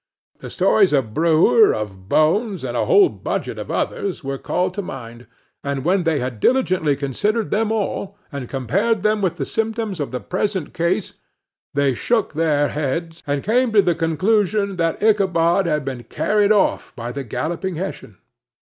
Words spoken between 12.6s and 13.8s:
heads, and came